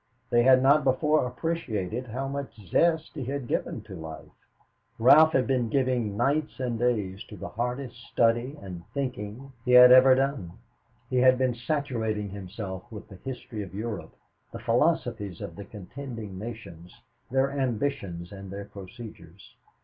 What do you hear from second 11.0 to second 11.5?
He had